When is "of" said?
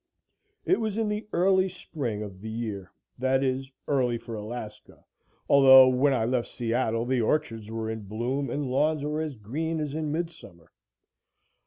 2.23-2.41